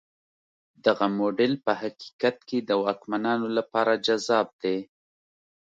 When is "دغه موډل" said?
0.85-1.53